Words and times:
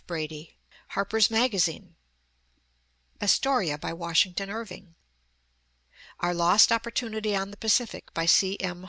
Brady, 0.07 0.57
Harper's 0.97 1.29
Magazine; 1.29 1.95
Astoria, 3.21 3.77
by 3.77 3.93
Washington 3.93 4.49
Irving; 4.49 4.95
Our 6.21 6.33
Lost 6.33 6.71
Opportunity 6.71 7.35
on 7.35 7.51
the 7.51 7.57
Pacific, 7.57 8.11
by 8.15 8.25
C. 8.25 8.59
M. 8.61 8.79